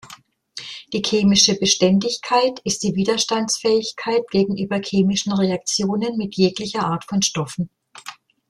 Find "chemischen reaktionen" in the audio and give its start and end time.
4.81-6.17